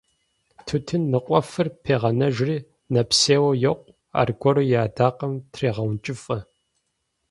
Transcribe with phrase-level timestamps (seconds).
[0.65, 2.57] Тутын ныкъуэфыр пегъэнэжри,
[2.93, 6.37] нэпсейуэ йокъу, аргуэру и Ӏэдакъэм трегъэункӀыфӀэ.